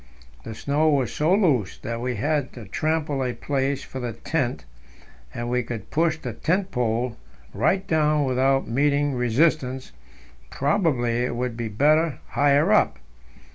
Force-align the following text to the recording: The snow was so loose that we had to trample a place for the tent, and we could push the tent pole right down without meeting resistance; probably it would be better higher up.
The 0.43 0.55
snow 0.55 0.89
was 0.89 1.13
so 1.13 1.31
loose 1.35 1.77
that 1.77 2.01
we 2.01 2.15
had 2.15 2.51
to 2.53 2.65
trample 2.65 3.23
a 3.23 3.33
place 3.33 3.83
for 3.83 3.99
the 3.99 4.13
tent, 4.13 4.65
and 5.31 5.47
we 5.47 5.61
could 5.61 5.91
push 5.91 6.17
the 6.17 6.33
tent 6.33 6.71
pole 6.71 7.17
right 7.53 7.85
down 7.85 8.23
without 8.25 8.67
meeting 8.67 9.13
resistance; 9.13 9.91
probably 10.49 11.17
it 11.23 11.35
would 11.35 11.55
be 11.55 11.67
better 11.67 12.17
higher 12.29 12.73
up. 12.73 12.97